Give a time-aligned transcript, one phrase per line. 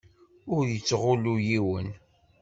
[0.55, 1.89] Ur yettɣullu yiwen.